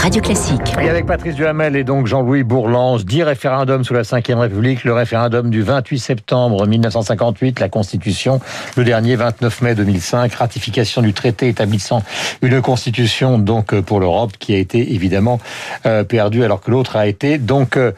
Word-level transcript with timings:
Radio 0.00 0.22
Classique. 0.22 0.72
Et 0.80 0.88
avec 0.88 1.04
Patrice 1.04 1.34
Duhamel 1.34 1.76
et 1.76 1.84
donc 1.84 2.06
Jean-Louis 2.06 2.42
Bourlance, 2.42 3.04
10 3.04 3.22
référendums 3.22 3.84
sous 3.84 3.92
la 3.92 4.00
Ve 4.00 4.38
République, 4.38 4.84
le 4.84 4.94
référendum 4.94 5.50
du 5.50 5.60
28 5.60 5.98
septembre 5.98 6.66
1958, 6.66 7.60
la 7.60 7.68
Constitution, 7.68 8.40
le 8.78 8.84
dernier 8.84 9.16
29 9.16 9.60
mai 9.60 9.74
2005, 9.74 10.32
ratification 10.32 11.02
du 11.02 11.12
traité 11.12 11.48
établissant 11.48 12.02
une 12.40 12.62
Constitution 12.62 13.38
donc 13.38 13.74
euh, 13.74 13.82
pour 13.82 14.00
l'Europe 14.00 14.32
qui 14.38 14.54
a 14.54 14.58
été 14.58 14.94
évidemment 14.94 15.38
euh, 15.84 16.02
perdue 16.02 16.44
alors 16.44 16.62
que 16.62 16.70
l'autre 16.70 16.96
a 16.96 17.06
été 17.06 17.36
donc 17.36 17.76
euh, 17.76 17.92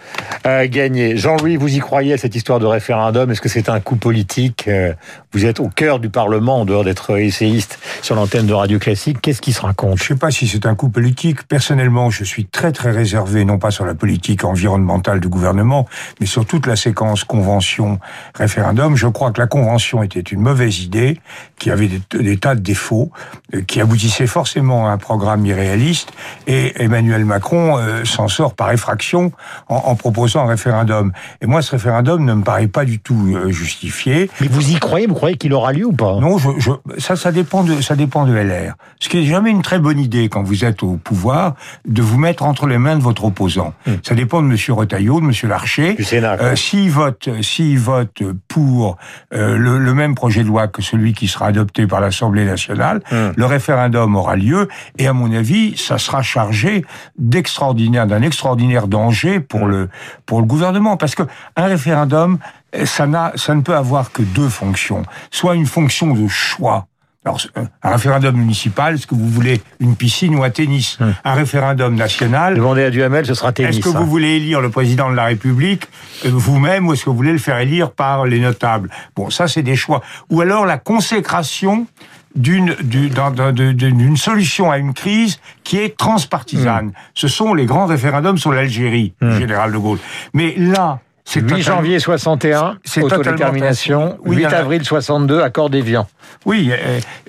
euh, 0.45 0.67
gagné. 0.69 1.17
Jean-Louis, 1.17 1.57
vous 1.57 1.73
y 1.73 1.79
croyez 1.79 2.15
à 2.15 2.19
cette 2.19 2.35
histoire 2.35 2.59
de 2.59 2.67
référendum? 2.67 3.31
Est-ce 3.31 3.41
que 3.41 3.49
c'est 3.49 3.69
un 3.69 3.79
coup 3.79 3.95
politique? 3.95 4.67
Euh, 4.67 4.93
Vous 5.33 5.47
êtes 5.47 5.61
au 5.61 5.69
cœur 5.69 6.01
du 6.01 6.11
Parlement 6.11 6.63
en 6.63 6.65
dehors 6.65 6.83
d'être 6.83 7.17
essayiste 7.17 7.79
sur 8.03 8.17
l'antenne 8.17 8.47
de 8.47 8.55
Radio 8.55 8.81
Classique. 8.81 9.19
Qu'est-ce 9.23 9.41
qui 9.41 9.53
se 9.53 9.63
raconte? 9.63 9.99
Je 9.99 10.03
ne 10.03 10.09
sais 10.09 10.17
pas 10.17 10.33
si 10.33 10.49
c'est 10.49 10.67
un 10.67 10.75
coup 10.75 10.89
politique. 10.89 11.47
Personnellement, 11.47 11.92
je 12.11 12.25
suis 12.25 12.47
très 12.47 12.73
très 12.73 12.91
réservé, 12.91 13.45
non 13.45 13.59
pas 13.59 13.71
sur 13.71 13.85
la 13.85 13.95
politique 13.95 14.45
environnementale 14.45 15.21
du 15.21 15.29
gouvernement, 15.29 15.87
mais 16.21 16.27
sur 16.27 16.47
toute 16.47 16.67
la 16.67 16.77
séquence 16.77 17.25
convention-référendum. 17.25 18.97
Je 18.97 19.07
crois 19.07 19.31
que 19.31 19.41
la 19.41 19.47
convention 19.47 20.03
était 20.03 20.21
une 20.21 20.41
mauvaise 20.41 20.81
idée, 20.81 21.21
qui 21.59 21.71
avait 21.71 21.89
des, 21.89 22.01
des 22.19 22.37
tas 22.37 22.55
de 22.55 22.61
défauts, 22.61 23.11
euh, 23.55 23.63
qui 23.63 23.81
aboutissait 23.81 24.27
forcément 24.27 24.89
à 24.89 24.93
un 24.93 24.99
programme 24.99 25.45
irréaliste, 25.47 26.13
et 26.47 26.83
Emmanuel 26.83 27.25
Macron 27.25 27.79
euh, 27.79 28.05
s'en 28.05 28.29
sort 28.29 28.55
par 28.55 28.73
effraction 28.73 29.33
en, 29.69 29.77
en, 29.77 29.95
proposant 29.95 30.45
un 30.45 30.49
référendum. 30.49 31.13
Et 31.41 31.47
moi, 31.47 31.63
ce 31.63 31.73
référendum 31.73 32.25
ne 32.25 32.35
me 32.35 32.43
paraît 32.43 32.69
pas 32.69 32.85
du 32.85 32.99
tout 32.99 33.33
euh, 33.35 33.51
justifié. 33.51 34.31
Mais 34.41 34.49
vous 34.49 34.71
y 34.71 34.75
croyez 34.77 35.07
Vous 35.07 35.15
croyez 35.15 35.37
qu'il 35.37 35.53
aura 35.53 35.73
lieu 35.73 35.87
ou 35.87 35.93
pas? 35.93 36.17
Non, 36.21 36.39
je, 36.39 36.49
je, 36.59 36.71
ça, 36.99 37.17
ça 37.17 37.33
dépend 37.33 37.63
de, 37.63 37.81
ça 37.81 37.97
dépend 37.97 38.25
de 38.25 38.35
LR. 38.35 38.75
Ce 39.01 39.09
qui 39.09 39.19
est 39.19 39.27
jamais 39.27 39.51
une 39.51 39.63
très 39.63 39.79
bonne 39.79 39.99
idée 39.99 40.29
quand 40.29 40.43
vous 40.43 40.65
êtes 40.65 40.83
au 40.83 40.97
pouvoir, 40.97 41.55
de 41.87 42.03
vous 42.03 42.19
mettre 42.19 42.45
entre 42.45 42.67
les 42.67 42.79
mains 42.79 42.97
de 42.97 43.03
votre 43.03 43.25
opposant. 43.25 43.75
Hum. 43.87 43.99
Ça 44.03 44.15
dépend 44.15 44.43
de 44.43 44.47
Monsieur 44.47 44.73
Retailleau, 44.73 45.21
de 45.21 45.27
Monsieur 45.27 45.49
Larcher. 45.49 45.95
Du 45.95 46.05
Sénat. 46.05 46.37
Euh, 46.41 46.57
s'il 46.57 46.91
vote, 46.91 47.29
s'il 47.43 47.79
vote 47.79 48.23
pour 48.49 48.97
euh, 49.35 49.57
le, 49.57 49.79
le, 49.79 49.95
même 49.95 50.15
projet 50.15 50.43
de 50.43 50.49
loi 50.49 50.69
que 50.69 50.83
celui 50.83 51.13
qui 51.13 51.29
sera 51.29 51.47
adopté 51.47 51.87
par 51.87 52.01
l'Assemblée 52.01 52.45
nationale, 52.45 53.03
hum. 53.11 53.33
le 53.37 53.47
référendum 53.47 54.15
aura 54.17 54.37
lieu 54.37 54.69
et 54.99 55.07
à 55.07 55.13
mon 55.13 55.33
avis, 55.33 55.77
ça 55.77 55.99
sera 55.99 56.23
chargé 56.23 56.85
d'extraordinaire, 57.19 58.07
d'un 58.07 58.23
extraordinaire 58.23 58.87
danger 58.87 59.41
pour 59.41 59.67
le 59.67 59.89
pour 60.27 60.41
le 60.41 60.47
gouvernement, 60.47 60.97
parce 60.97 61.15
que 61.15 61.25
un 61.57 61.67
référendum, 61.67 62.39
ça 62.85 63.07
n'a, 63.07 63.33
ça 63.37 63.55
ne 63.55 63.61
peut 63.61 63.77
avoir 63.77 64.13
que 64.13 64.23
deux 64.23 64.49
fonctions. 64.49 65.03
Soit 65.31 65.55
une 65.57 65.67
fonction 65.67 66.15
de 66.15 66.29
choix. 66.29 66.87
Alors, 67.25 67.41
un 67.83 67.91
référendum 67.91 68.35
municipal, 68.35 68.95
est-ce 68.95 69.07
que 69.07 69.15
vous 69.15 69.29
voulez 69.29 69.61
une 69.79 69.95
piscine 69.95 70.35
ou 70.35 70.43
un 70.43 70.51
tennis 70.51 70.99
Hum. 71.01 71.15
Un 71.25 71.35
référendum 71.35 71.95
national. 71.95 72.57
Demandez 72.57 72.83
à 72.83 72.91
Duhamel, 72.91 73.25
ce 73.27 73.35
sera 73.35 73.53
tennis. 73.53 73.77
Est-ce 73.77 73.85
que 73.85 73.97
hein. 73.97 74.01
vous 74.01 74.07
voulez 74.07 74.31
élire 74.31 74.61
le 74.61 74.71
président 74.71 75.09
de 75.09 75.15
la 75.15 75.27
République 75.27 75.87
euh, 76.25 76.31
vous-même 76.33 76.89
ou 76.89 76.93
est-ce 76.93 77.05
que 77.05 77.11
vous 77.11 77.17
voulez 77.17 77.33
le 77.33 77.39
faire 77.39 77.59
élire 77.59 77.93
par 77.93 78.27
les 78.27 78.41
notables? 78.41 78.91
Bon, 79.15 79.31
ça, 79.31 79.47
c'est 79.47 79.63
des 79.63 79.77
choix. 79.77 80.03
Ou 80.31 80.41
alors 80.41 80.67
la 80.67 80.79
consécration 80.79 81.87
d'une 82.35 82.75
d'une 82.83 84.17
solution 84.17 84.71
à 84.71 84.79
une 84.79 84.95
crise 84.95 85.39
qui 85.65 85.79
est 85.79 85.97
transpartisane. 85.97 86.87
Mmh. 86.87 86.93
Ce 87.15 87.29
sont 87.29 87.55
les 87.55 87.67
grands 87.67 87.87
référendums 87.87 88.39
sur 88.39 88.53
l'Algérie, 88.53 89.13
mmh. 89.21 89.39
général 89.39 89.73
de 89.73 89.79
Gaulle. 89.79 89.99
Mais 90.33 90.55
là, 90.57 91.01
8 91.27 91.43
totalement... 91.43 91.63
janvier 91.63 91.99
61, 91.99 92.79
autodétermination. 93.01 94.19
Oui, 94.25 94.37
8 94.37 94.45
avril 94.47 94.85
62, 94.85 95.41
accord 95.41 95.71
d'Évian. 95.71 96.07
Oui, 96.45 96.71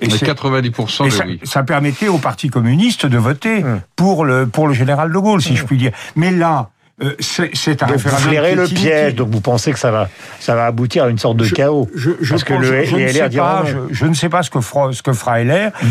et, 0.00 0.04
et 0.04 0.08
90% 0.08 1.04
et 1.04 1.04
de 1.06 1.10
ça, 1.10 1.24
oui. 1.26 1.40
ça 1.44 1.62
permettait 1.62 2.08
au 2.08 2.18
Parti 2.18 2.48
communiste 2.48 3.06
de 3.06 3.18
voter 3.18 3.62
mmh. 3.62 3.80
pour 3.96 4.24
le 4.24 4.46
pour 4.46 4.66
le 4.66 4.74
général 4.74 5.12
de 5.12 5.18
Gaulle, 5.18 5.40
si 5.40 5.56
je 5.56 5.64
puis 5.64 5.76
dire. 5.76 5.92
Mais 6.16 6.32
là, 6.32 6.70
euh, 7.02 7.12
c'est 7.18 7.82
un 7.82 7.86
donc 7.86 7.96
référendum. 7.96 8.22
Vous 8.22 8.28
flairez 8.28 8.54
le 8.54 8.64
piège, 8.66 9.14
donc 9.16 9.28
vous 9.30 9.40
pensez 9.40 9.72
que 9.72 9.78
ça 9.78 9.90
va, 9.90 10.08
ça 10.38 10.54
va 10.54 10.66
aboutir 10.66 11.04
à 11.04 11.08
une 11.08 11.18
sorte 11.18 11.36
de 11.36 11.44
je, 11.44 11.54
chaos. 11.54 11.88
Je, 11.94 12.12
je, 12.20 12.30
parce 12.30 12.44
que 12.44 12.54
le, 12.54 12.84
je, 12.84 12.96
les 12.96 13.12
LR 13.12 13.30
pas, 13.30 13.64
je, 13.66 13.78
je, 13.90 14.06
ne 14.06 14.14
sais 14.14 14.28
pas 14.28 14.44
ce 14.44 14.50
que 14.50 14.60
fera, 14.60 14.92
ce 14.92 15.02
que 15.02 15.12
fera 15.12 15.42
LR. 15.42 15.70
Mm. 15.70 15.88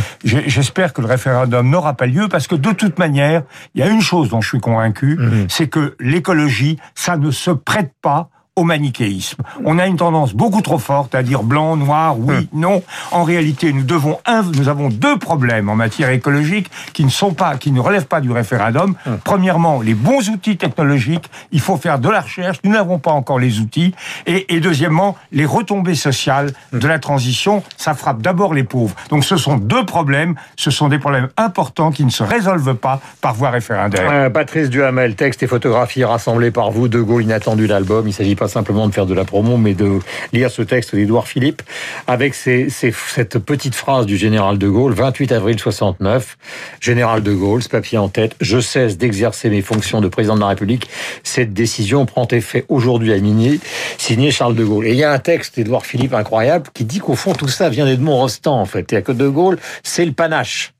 J'espère 0.47 0.93
que 0.93 1.01
le 1.01 1.07
référendum 1.07 1.69
n'aura 1.69 1.93
pas 1.95 2.05
lieu 2.05 2.29
parce 2.29 2.47
que 2.47 2.55
de 2.55 2.71
toute 2.71 2.99
manière, 2.99 3.43
il 3.75 3.81
y 3.81 3.83
a 3.83 3.87
une 3.87 4.01
chose 4.01 4.29
dont 4.29 4.39
je 4.39 4.47
suis 4.47 4.59
convaincu, 4.61 5.17
mm. 5.17 5.47
c'est 5.49 5.67
que 5.67 5.95
l'écologie, 5.99 6.77
ça 6.95 7.17
ne 7.17 7.31
se 7.31 7.51
prête 7.51 7.91
pas 8.01 8.29
au 8.55 8.63
manichéisme. 8.65 9.41
On 9.65 9.79
a 9.79 9.87
une 9.87 9.97
tendance 9.97 10.33
beaucoup 10.35 10.61
trop 10.61 10.77
forte 10.77 11.15
à 11.15 11.23
dire 11.23 11.41
blanc, 11.41 11.75
noir, 11.75 12.19
oui, 12.19 12.35
hum. 12.35 12.47
non. 12.53 12.83
En 13.11 13.23
réalité, 13.23 13.73
nous 13.73 13.81
devons 13.81 14.19
un, 14.27 14.43
nous 14.43 14.69
avons 14.69 14.89
deux 14.89 15.17
problèmes 15.17 15.69
en 15.69 15.75
matière 15.75 16.09
écologique 16.09 16.69
qui 16.93 17.03
ne 17.03 17.09
sont 17.09 17.33
pas, 17.33 17.57
qui 17.57 17.71
ne 17.71 17.79
relèvent 17.79 18.05
pas 18.05 18.21
du 18.21 18.31
référendum. 18.31 18.95
Hum. 19.07 19.17
Premièrement, 19.23 19.81
les 19.81 19.95
bons 19.95 20.29
outils 20.29 20.57
technologiques. 20.57 21.31
Il 21.51 21.61
faut 21.61 21.77
faire 21.77 21.97
de 21.97 22.09
la 22.09 22.21
recherche. 22.21 22.57
Nous 22.63 22.71
n'avons 22.71 22.99
pas 22.99 23.11
encore 23.11 23.39
les 23.39 23.59
outils. 23.59 23.95
Et, 24.27 24.53
et 24.53 24.59
deuxièmement, 24.59 25.17
les 25.31 25.45
retombées 25.45 25.95
sociales 25.95 26.51
hum. 26.73 26.79
de 26.79 26.87
la 26.87 26.99
transition. 26.99 27.63
Ça 27.77 27.95
frappe 27.95 28.21
d'abord 28.21 28.53
les 28.53 28.63
pauvres. 28.63 28.95
Donc, 29.09 29.23
ce 29.23 29.35
sont 29.35 29.57
deux 29.57 29.85
problèmes. 29.85 30.35
Ce 30.57 30.69
sont 30.69 30.89
des 30.89 30.99
problèmes 30.99 31.29
importants 31.37 31.91
qui 31.91 32.05
ne 32.05 32.11
se 32.11 32.21
résolvent 32.21 32.75
pas 32.75 33.01
par 33.19 33.33
voie 33.33 33.49
référendaire. 33.49 34.07
Euh, 34.11 34.29
Patrice 34.29 34.69
Duhamel, 34.69 35.15
texte 35.15 35.41
et 35.41 35.47
photographie 35.47 36.03
rassemblés 36.03 36.51
par 36.51 36.69
vous. 36.69 36.87
De 36.87 37.01
Gaulle 37.01 37.23
inattendu 37.23 37.65
l'album. 37.65 38.07
Il 38.07 38.13
s'agit 38.13 38.35
pas 38.43 38.49
simplement 38.49 38.89
de 38.89 38.93
faire 38.93 39.05
de 39.05 39.13
la 39.13 39.23
promo, 39.23 39.55
mais 39.55 39.73
de 39.73 39.99
lire 40.33 40.51
ce 40.51 40.61
texte 40.63 40.93
d'Édouard 40.93 41.29
Philippe 41.29 41.61
avec 42.07 42.35
cette 42.35 43.39
petite 43.39 43.73
phrase 43.73 44.05
du 44.05 44.17
général 44.17 44.57
de 44.57 44.67
Gaulle, 44.67 44.91
28 44.91 45.31
avril 45.31 45.57
69, 45.57 46.37
général 46.81 47.23
de 47.23 47.31
Gaulle, 47.31 47.63
ce 47.63 47.69
papier 47.69 47.97
en 47.97 48.09
tête, 48.09 48.35
je 48.41 48.59
cesse 48.59 48.97
d'exercer 48.97 49.49
mes 49.49 49.61
fonctions 49.61 50.01
de 50.01 50.09
président 50.09 50.35
de 50.35 50.41
la 50.41 50.47
République. 50.47 50.89
Cette 51.23 51.53
décision 51.53 52.05
prend 52.05 52.27
effet 52.31 52.65
aujourd'hui 52.67 53.13
à 53.13 53.19
minuit, 53.19 53.61
signé 53.97 54.29
Charles 54.29 54.55
de 54.55 54.65
Gaulle. 54.65 54.87
Et 54.87 54.91
il 54.91 54.97
y 54.97 55.05
a 55.05 55.13
un 55.13 55.19
texte 55.19 55.55
d'Édouard 55.55 55.85
Philippe 55.85 56.13
incroyable 56.13 56.69
qui 56.73 56.83
dit 56.83 56.99
qu'au 56.99 57.15
fond 57.15 57.31
tout 57.31 57.47
ça 57.47 57.69
vient 57.69 57.85
d'Edmond 57.85 58.17
Rostand 58.17 58.59
en 58.59 58.65
fait, 58.65 58.91
et 58.91 59.01
que 59.01 59.13
de 59.13 59.29
Gaulle, 59.29 59.57
c'est 59.83 60.03
le 60.03 60.11
panache. 60.11 60.73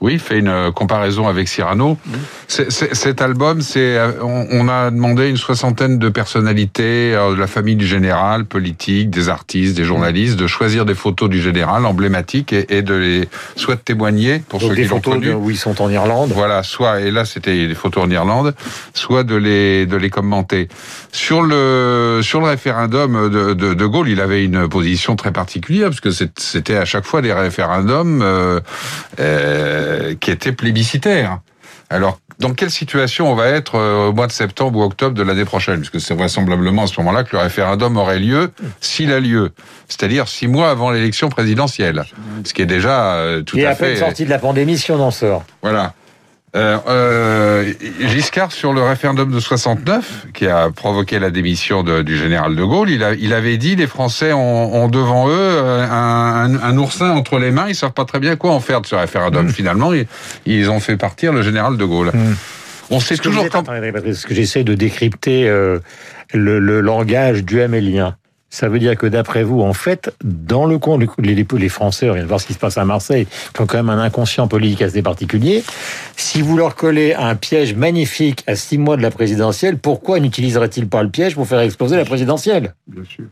Oui, 0.00 0.14
il 0.14 0.18
fait 0.18 0.38
une 0.38 0.72
comparaison 0.74 1.26
avec 1.28 1.48
Cyrano. 1.48 1.98
Mmh. 2.06 2.12
C 2.48 2.62
est, 2.62 2.70
c 2.70 2.88
est, 2.90 2.94
cet 2.94 3.22
album, 3.22 3.60
c'est 3.62 3.98
on, 4.20 4.46
on, 4.50 4.68
a 4.68 4.90
demandé 4.90 5.28
une 5.28 5.36
soixantaine 5.36 5.98
de 5.98 6.08
personnalités 6.08 7.14
euh, 7.14 7.34
de 7.34 7.40
la 7.40 7.46
famille 7.46 7.76
du 7.76 7.86
général, 7.86 8.44
politiques, 8.44 9.10
des 9.10 9.28
artistes, 9.28 9.76
des 9.76 9.84
journalistes, 9.84 10.36
de 10.36 10.46
choisir 10.46 10.84
des 10.84 10.94
photos 10.94 11.30
du 11.30 11.40
général 11.40 11.86
emblématiques 11.86 12.52
et, 12.52 12.66
et 12.76 12.82
de 12.82 12.94
les 12.94 13.28
soit 13.56 13.76
de 13.76 13.80
témoigner 13.80 14.42
pour 14.48 14.60
Donc 14.60 14.70
ceux 14.70 14.76
des 14.76 14.82
qui 14.82 14.88
l'ont 14.88 15.00
connu. 15.00 15.26
de, 15.26 15.32
où 15.32 15.50
ils 15.50 15.56
sont 15.56 15.80
en 15.80 15.90
Irlande. 15.90 16.32
Voilà, 16.34 16.62
soit 16.62 17.00
et 17.00 17.10
là 17.10 17.24
c'était 17.24 17.66
des 17.66 17.74
photos 17.74 18.04
en 18.04 18.10
Irlande, 18.10 18.54
soit 18.92 19.24
de 19.24 19.36
les 19.36 19.86
de 19.86 19.96
les 19.96 20.10
commenter. 20.10 20.68
Sur 21.12 21.42
le 21.42 22.20
sur 22.22 22.40
le 22.40 22.46
référendum 22.48 23.30
de, 23.30 23.54
de, 23.54 23.74
de 23.74 23.86
Gaulle, 23.86 24.08
il 24.08 24.20
avait 24.20 24.44
une 24.44 24.68
position 24.68 25.16
très 25.16 25.32
particulière 25.32 25.88
parce 25.88 26.00
que 26.00 26.10
c'était 26.10 26.76
à 26.76 26.84
chaque 26.84 27.04
fois 27.04 27.22
des 27.22 27.32
référendums. 27.32 28.20
Euh, 28.22 28.60
euh, 29.18 29.75
qui 30.20 30.30
était 30.30 30.52
plébiscitaire. 30.52 31.40
Alors, 31.88 32.18
dans 32.40 32.52
quelle 32.52 32.70
situation 32.70 33.30
on 33.30 33.36
va 33.36 33.46
être 33.48 33.76
euh, 33.76 34.08
au 34.08 34.12
mois 34.12 34.26
de 34.26 34.32
septembre 34.32 34.78
ou 34.78 34.82
octobre 34.82 35.14
de 35.14 35.22
l'année 35.22 35.44
prochaine? 35.44 35.76
Puisque 35.76 36.00
c'est 36.00 36.14
vraisemblablement 36.14 36.82
à 36.82 36.86
ce 36.88 37.00
moment-là 37.00 37.22
que 37.22 37.36
le 37.36 37.42
référendum 37.42 37.96
aurait 37.96 38.18
lieu, 38.18 38.50
s'il 38.80 39.12
a 39.12 39.20
lieu. 39.20 39.52
C'est-à-dire 39.88 40.26
six 40.26 40.48
mois 40.48 40.70
avant 40.70 40.90
l'élection 40.90 41.28
présidentielle. 41.28 42.04
Ce 42.44 42.52
qui 42.52 42.62
est 42.62 42.66
déjà 42.66 43.14
euh, 43.14 43.42
tout 43.42 43.56
Et 43.56 43.66
à, 43.66 43.70
à 43.70 43.74
fait... 43.74 43.94
peine 43.94 43.98
sorti 43.98 44.24
de 44.24 44.30
la 44.30 44.38
pandémie 44.38 44.76
si 44.76 44.90
on 44.90 45.00
en 45.00 45.12
sort. 45.12 45.44
Voilà. 45.62 45.94
Euh, 46.56 46.78
euh, 46.88 47.72
Giscard, 48.00 48.50
sur 48.50 48.72
le 48.72 48.82
référendum 48.82 49.30
de 49.30 49.40
69, 49.40 50.28
qui 50.32 50.46
a 50.46 50.70
provoqué 50.70 51.18
la 51.18 51.30
démission 51.30 51.82
de, 51.82 52.00
du 52.00 52.16
général 52.16 52.56
de 52.56 52.64
Gaulle, 52.64 52.88
il, 52.90 53.04
a, 53.04 53.12
il, 53.12 53.34
avait 53.34 53.58
dit 53.58 53.76
les 53.76 53.86
Français 53.86 54.32
ont, 54.32 54.74
ont 54.74 54.88
devant 54.88 55.28
eux 55.28 55.32
euh, 55.34 55.86
un, 55.86 56.54
un, 56.54 56.62
un, 56.62 56.78
oursin 56.78 57.10
entre 57.10 57.38
les 57.38 57.50
mains, 57.50 57.66
ils 57.68 57.74
savent 57.74 57.92
pas 57.92 58.06
très 58.06 58.20
bien 58.20 58.36
quoi 58.36 58.52
en 58.52 58.60
faire 58.60 58.80
de 58.80 58.86
ce 58.86 58.94
référendum. 58.94 59.46
Mmh. 59.46 59.50
Finalement, 59.50 59.92
ils, 59.92 60.06
ils, 60.46 60.70
ont 60.70 60.80
fait 60.80 60.96
partir 60.96 61.32
le 61.32 61.42
général 61.42 61.76
de 61.76 61.84
Gaulle. 61.84 62.10
Mmh. 62.14 62.34
On 62.90 63.00
sait 63.00 63.16
toujours 63.16 63.48
quand... 63.50 63.66
ce 63.66 64.26
que 64.26 64.34
j'essaie 64.34 64.64
de 64.64 64.74
décrypter 64.74 65.48
euh, 65.48 65.80
le, 66.32 66.58
le, 66.58 66.80
langage 66.80 67.44
du 67.44 67.60
Hamélien. 67.60 68.16
Ça 68.48 68.68
veut 68.68 68.78
dire 68.78 68.96
que 68.96 69.06
d'après 69.06 69.42
vous, 69.42 69.60
en 69.60 69.72
fait, 69.72 70.14
dans 70.22 70.66
le 70.66 70.78
compte, 70.78 71.02
les, 71.18 71.68
Français, 71.68 72.08
on 72.08 72.14
vient 72.14 72.22
de 72.22 72.28
voir 72.28 72.40
ce 72.40 72.46
qui 72.46 72.54
se 72.54 72.58
passe 72.58 72.78
à 72.78 72.84
Marseille, 72.84 73.26
qui 73.52 73.60
ont 73.60 73.66
quand 73.66 73.76
même 73.76 73.90
un 73.90 73.98
inconscient 73.98 74.46
politique 74.46 74.82
assez 74.82 75.02
particulier. 75.02 75.64
Si 76.16 76.42
vous 76.42 76.56
leur 76.56 76.76
collez 76.76 77.12
un 77.14 77.34
piège 77.34 77.74
magnifique 77.74 78.44
à 78.46 78.54
six 78.54 78.78
mois 78.78 78.96
de 78.96 79.02
la 79.02 79.10
présidentielle, 79.10 79.78
pourquoi 79.78 80.20
n'utiliserait-il 80.20 80.88
pas 80.88 81.02
le 81.02 81.10
piège 81.10 81.34
pour 81.34 81.46
faire 81.46 81.60
exploser 81.60 81.96
la 81.96 82.04
présidentielle? 82.04 82.74
Bien 82.86 83.04
sûr. 83.04 83.24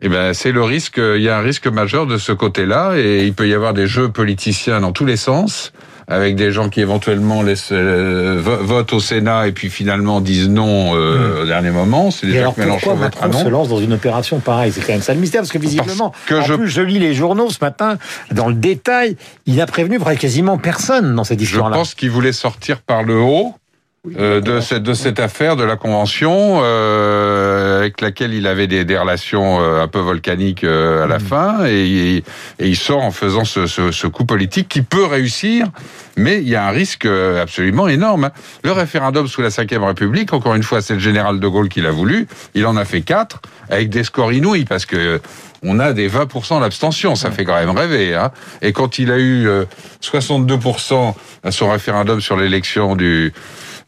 Eh 0.00 0.08
ben, 0.08 0.32
c'est 0.32 0.52
le 0.52 0.62
risque. 0.62 0.98
Il 0.98 1.22
y 1.22 1.28
a 1.28 1.38
un 1.38 1.42
risque 1.42 1.66
majeur 1.66 2.06
de 2.06 2.18
ce 2.18 2.32
côté-là, 2.32 2.96
et 2.96 3.24
il 3.24 3.32
peut 3.32 3.48
y 3.48 3.54
avoir 3.54 3.74
des 3.74 3.86
jeux 3.86 4.10
politiciens 4.10 4.80
dans 4.80 4.92
tous 4.92 5.06
les 5.06 5.16
sens. 5.16 5.72
Avec 6.08 6.36
des 6.36 6.52
gens 6.52 6.70
qui 6.70 6.80
éventuellement 6.80 7.42
laissent 7.42 7.70
euh, 7.70 8.40
votent 8.40 8.94
au 8.94 9.00
Sénat 9.00 9.46
et 9.46 9.52
puis 9.52 9.68
finalement 9.68 10.20
disent 10.20 10.48
non 10.48 10.96
euh, 10.96 11.36
hmm. 11.36 11.42
au 11.42 11.46
dernier 11.46 11.70
moment. 11.70 12.10
C'est 12.10 12.26
déjà 12.26 12.50
que 12.50 12.60
Mélenchon 12.60 12.96
Macron 12.96 13.32
se 13.32 13.48
lance 13.48 13.68
dans 13.68 13.80
une 13.80 13.92
opération 13.92 14.40
pareille? 14.40 14.72
C'est 14.72 14.80
quand 14.80 14.94
même 14.94 15.02
ça 15.02 15.12
le 15.12 15.20
mystère 15.20 15.42
parce 15.42 15.52
que 15.52 15.58
visiblement, 15.58 16.12
que 16.26 16.36
en 16.36 16.42
je... 16.42 16.54
plus 16.54 16.68
je 16.68 16.80
lis 16.80 16.98
les 16.98 17.14
journaux 17.14 17.50
ce 17.50 17.58
matin 17.60 17.98
dans 18.32 18.48
le 18.48 18.54
détail, 18.54 19.16
il 19.46 19.60
a 19.60 19.66
prévenu 19.66 19.98
quasiment 20.18 20.56
personne 20.56 21.14
dans 21.14 21.24
cette 21.24 21.42
histoire-là. 21.42 21.76
Je 21.76 21.80
pense 21.80 21.94
qu'il 21.94 22.10
voulait 22.10 22.32
sortir 22.32 22.80
par 22.80 23.02
le 23.02 23.18
haut. 23.18 23.54
Euh, 24.16 24.40
de, 24.40 24.60
cette, 24.60 24.84
de 24.84 24.94
cette 24.94 25.18
affaire, 25.18 25.56
de 25.56 25.64
la 25.64 25.74
convention, 25.74 26.60
euh, 26.62 27.80
avec 27.80 28.00
laquelle 28.00 28.32
il 28.32 28.46
avait 28.46 28.68
des, 28.68 28.84
des 28.84 28.96
relations 28.96 29.60
euh, 29.60 29.82
un 29.82 29.88
peu 29.88 29.98
volcaniques 29.98 30.62
euh, 30.62 31.02
à 31.02 31.08
la 31.08 31.18
mm. 31.18 31.20
fin, 31.20 31.66
et, 31.66 32.18
et, 32.18 32.24
il 32.60 32.76
sort 32.76 33.02
en 33.02 33.10
faisant 33.10 33.44
ce, 33.44 33.66
ce, 33.66 33.90
ce, 33.90 34.06
coup 34.06 34.24
politique 34.24 34.68
qui 34.68 34.82
peut 34.82 35.04
réussir, 35.04 35.66
mais 36.16 36.38
il 36.38 36.48
y 36.48 36.54
a 36.54 36.64
un 36.64 36.70
risque 36.70 37.06
absolument 37.06 37.88
énorme. 37.88 38.30
Le 38.62 38.70
référendum 38.70 39.26
sous 39.26 39.42
la 39.42 39.48
Ve 39.48 39.82
République, 39.82 40.32
encore 40.32 40.54
une 40.54 40.62
fois, 40.62 40.80
c'est 40.80 40.94
le 40.94 41.00
général 41.00 41.40
de 41.40 41.48
Gaulle 41.48 41.68
qui 41.68 41.80
l'a 41.80 41.90
voulu, 41.90 42.28
il 42.54 42.66
en 42.66 42.76
a 42.76 42.84
fait 42.84 43.00
quatre, 43.00 43.40
avec 43.68 43.90
des 43.90 44.04
scores 44.04 44.32
inouïs, 44.32 44.64
parce 44.64 44.86
que 44.86 45.20
on 45.64 45.80
a 45.80 45.92
des 45.92 46.08
20% 46.08 46.60
d'abstention, 46.60 47.16
ça 47.16 47.32
fait 47.32 47.44
quand 47.44 47.56
même 47.56 47.76
rêver. 47.76 48.14
Hein. 48.14 48.30
Et 48.62 48.72
quand 48.72 49.00
il 49.00 49.10
a 49.10 49.18
eu 49.18 49.48
62% 50.00 51.14
à 51.42 51.50
son 51.50 51.68
référendum 51.68 52.20
sur 52.20 52.36
l'élection 52.36 52.94
du 52.94 53.32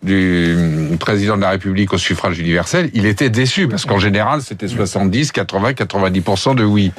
du 0.03 0.97
président 0.99 1.37
de 1.37 1.43
la 1.43 1.51
République 1.51 1.93
au 1.93 1.99
suffrage 1.99 2.39
universel, 2.39 2.91
il 2.95 3.07
était 3.07 3.31
déçu 3.31 3.69
parce 3.69 3.85
qu'en 3.85 3.99
général 3.99 4.41
c'était 4.43 4.69
70, 4.69 5.33
80, 5.33 5.73
90% 5.73 6.55
de 6.55 6.65
oui. 6.65 6.93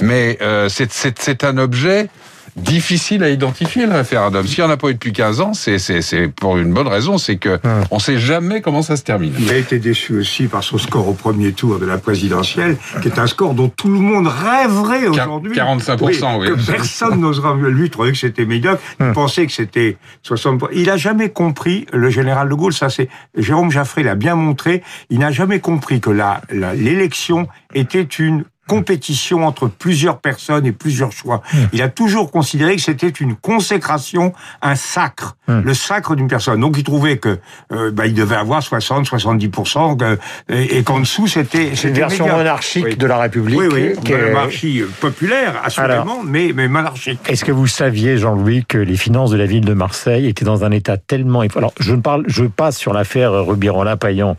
Mais 0.00 0.38
euh, 0.40 0.68
c'est 0.68 1.44
un 1.44 1.58
objet 1.58 2.08
difficile 2.56 3.22
à 3.22 3.30
identifier 3.30 3.86
le 3.86 3.92
référendum. 3.92 4.46
S'il 4.46 4.64
n'y 4.64 4.70
en 4.70 4.72
a 4.72 4.76
pas 4.76 4.88
eu 4.88 4.94
depuis 4.94 5.12
15 5.12 5.40
ans, 5.40 5.52
c'est 5.54 6.28
pour 6.28 6.58
une 6.58 6.72
bonne 6.72 6.88
raison, 6.88 7.18
c'est 7.18 7.36
que 7.36 7.58
on 7.90 7.96
ne 7.96 8.00
sait 8.00 8.18
jamais 8.18 8.60
comment 8.60 8.82
ça 8.82 8.96
se 8.96 9.02
termine. 9.02 9.32
Il 9.38 9.50
a 9.50 9.56
été 9.56 9.78
déçu 9.78 10.18
aussi 10.18 10.46
par 10.46 10.62
son 10.62 10.78
score 10.78 11.08
au 11.08 11.14
premier 11.14 11.52
tour 11.52 11.78
de 11.78 11.86
la 11.86 11.98
présidentielle, 11.98 12.76
qui 13.02 13.08
est 13.08 13.18
un 13.18 13.26
score 13.26 13.54
dont 13.54 13.68
tout 13.68 13.88
le 13.88 13.98
monde 13.98 14.26
rêverait 14.26 15.06
aujourd'hui. 15.06 15.52
45%, 15.54 16.40
oui. 16.40 16.48
personne 16.66 17.20
n'osera 17.20 17.54
lui 17.54 17.90
trouvait 17.90 18.12
que 18.12 18.18
c'était 18.18 18.44
médiocre, 18.44 18.82
il 19.00 19.12
pensait 19.12 19.46
que 19.46 19.52
c'était 19.52 19.96
60%. 20.26 20.68
Il 20.72 20.86
n'a 20.86 20.96
jamais 20.96 21.30
compris, 21.30 21.86
le 21.92 22.10
général 22.10 22.48
de 22.48 22.54
Gaulle, 22.54 22.72
ça 22.72 22.90
c'est, 22.90 23.08
Jérôme 23.36 23.70
Jaffré 23.70 24.02
l'a 24.02 24.14
bien 24.14 24.34
montré, 24.34 24.82
il 25.10 25.18
n'a 25.18 25.30
jamais 25.30 25.60
compris 25.60 26.00
que 26.00 26.10
l'élection 26.74 27.48
était 27.74 28.02
une 28.02 28.44
compétition 28.68 29.44
entre 29.44 29.66
plusieurs 29.66 30.18
personnes 30.18 30.66
et 30.66 30.72
plusieurs 30.72 31.10
choix. 31.10 31.42
Hmm. 31.52 31.64
Il 31.72 31.82
a 31.82 31.88
toujours 31.88 32.30
considéré 32.30 32.76
que 32.76 32.82
c'était 32.82 33.08
une 33.08 33.34
consécration, 33.34 34.32
un 34.62 34.76
sacre, 34.76 35.36
hmm. 35.48 35.62
le 35.64 35.74
sacre 35.74 36.14
d'une 36.14 36.28
personne. 36.28 36.60
Donc 36.60 36.76
il 36.78 36.84
trouvait 36.84 37.16
que 37.16 37.38
euh, 37.72 37.90
bah, 37.90 38.06
il 38.06 38.14
devait 38.14 38.36
avoir 38.36 38.62
60, 38.62 39.06
70 39.06 39.50
et, 40.48 40.82
qu'en 40.84 41.00
dessous 41.00 41.26
c'était 41.26 41.74
une 41.74 41.94
version 41.94 42.28
monarchique 42.28 42.98
de 42.98 43.06
la 43.06 43.18
République. 43.18 43.58
Oui, 43.58 43.66
oui, 43.72 43.92
qui 44.04 44.12
est... 44.12 44.32
monarchie 44.32 44.82
populaire, 45.00 45.60
assurément, 45.64 46.22
mais, 46.24 46.52
mais 46.54 46.68
monarchique. 46.68 47.18
Est-ce 47.28 47.44
que 47.44 47.52
vous 47.52 47.66
saviez, 47.66 48.18
Jean-Louis, 48.18 48.64
que 48.66 48.78
les 48.78 48.96
finances 48.96 49.30
de 49.30 49.36
la 49.36 49.46
ville 49.46 49.64
de 49.64 49.74
Marseille 49.74 50.26
étaient 50.26 50.44
dans 50.44 50.64
un 50.64 50.70
état 50.70 50.96
tellement 50.96 51.42
alors 51.56 51.72
je 51.80 51.94
ne 51.94 52.00
parle, 52.00 52.24
je 52.26 52.44
passe 52.44 52.76
sur 52.76 52.92
l'affaire 52.92 53.32
Rubirola-Payan, 53.32 54.36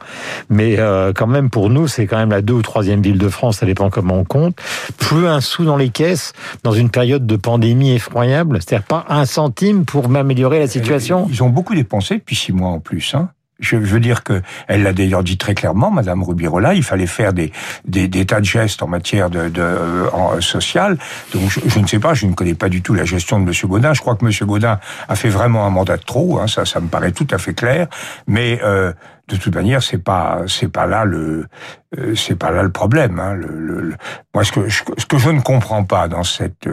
mais 0.49 0.77
euh, 0.77 1.11
quand 1.13 1.27
même 1.27 1.49
pour 1.49 1.69
nous 1.69 1.87
c'est 1.87 2.05
quand 2.05 2.17
même 2.17 2.29
la 2.29 2.41
deux 2.41 2.53
ou 2.53 2.61
troisième 2.61 3.01
ville 3.01 3.17
de 3.17 3.29
France, 3.29 3.57
ça 3.57 3.65
dépend 3.65 3.89
comment 3.89 4.18
compte, 4.23 4.55
plus 4.97 5.27
un 5.27 5.41
sou 5.41 5.65
dans 5.65 5.77
les 5.77 5.89
caisses 5.89 6.33
dans 6.63 6.71
une 6.71 6.89
période 6.89 7.25
de 7.25 7.35
pandémie 7.35 7.91
effroyable, 7.91 8.59
c'est-à-dire 8.61 8.85
pas 8.85 9.05
un 9.09 9.25
centime 9.25 9.85
pour 9.85 10.09
m'améliorer 10.09 10.59
la 10.59 10.67
situation. 10.67 11.27
Ils 11.29 11.43
ont 11.43 11.49
beaucoup 11.49 11.75
dépensé 11.75 12.15
depuis 12.15 12.35
six 12.35 12.53
mois 12.53 12.69
en 12.69 12.79
plus. 12.79 13.13
Hein. 13.15 13.29
Je 13.59 13.75
veux 13.75 13.99
dire 13.99 14.23
que 14.23 14.41
elle 14.67 14.83
l'a 14.83 14.93
d'ailleurs 14.93 15.23
dit 15.23 15.37
très 15.37 15.53
clairement, 15.53 15.91
Madame 15.91 16.23
Rubirola, 16.23 16.75
il 16.75 16.83
fallait 16.83 17.07
faire 17.07 17.33
des, 17.33 17.51
des, 17.85 18.07
des 18.07 18.25
tas 18.25 18.39
de 18.39 18.45
gestes 18.45 18.81
en 18.81 18.87
matière 18.87 19.29
de, 19.29 19.49
de 19.49 20.07
en, 20.13 20.39
sociale. 20.39 20.97
Donc 21.33 21.49
je, 21.49 21.79
ne 21.79 21.85
sais 21.85 21.99
pas, 21.99 22.13
je 22.13 22.25
ne 22.25 22.33
connais 22.33 22.53
pas 22.53 22.69
du 22.69 22.81
tout 22.81 22.93
la 22.93 23.03
gestion 23.03 23.37
de 23.37 23.45
Monsieur 23.45 23.67
Gaudin. 23.67 23.93
Je 23.93 23.99
crois 23.99 24.15
que 24.15 24.23
Monsieur 24.23 24.45
Gaudin 24.45 24.79
a 25.09 25.15
fait 25.15 25.27
vraiment 25.27 25.65
un 25.65 25.69
mandat 25.69 25.97
de 25.97 26.03
trop. 26.03 26.39
Hein, 26.39 26.47
ça, 26.47 26.63
ça 26.63 26.79
me 26.79 26.87
paraît 26.87 27.11
tout 27.11 27.27
à 27.31 27.37
fait 27.37 27.53
clair. 27.53 27.87
Mais 28.27 28.61
euh, 28.63 28.93
de 29.29 29.35
toute 29.35 29.55
manière, 29.55 29.81
c'est 29.81 30.03
pas 30.03 30.41
c'est 30.47 30.71
pas 30.71 30.87
là 30.87 31.05
le 31.05 31.45
euh, 31.97 32.13
c'est 32.15 32.35
pas 32.35 32.51
là 32.51 32.61
le 32.61 32.71
problème. 32.71 33.19
Hein. 33.19 33.33
Le, 33.33 33.47
le, 33.47 33.95
moi, 34.35 34.43
ce 34.43 34.51
que 34.51 34.69
je, 34.69 34.83
ce 34.97 35.05
que 35.05 35.17
je 35.17 35.29
ne 35.29 35.41
comprends 35.41 35.83
pas 35.83 36.07
dans 36.07 36.23
cette 36.23 36.69